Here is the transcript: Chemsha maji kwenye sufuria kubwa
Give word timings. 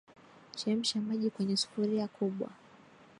Chemsha 0.55 1.01
maji 1.01 1.29
kwenye 1.29 1.57
sufuria 1.57 2.07
kubwa 2.07 2.49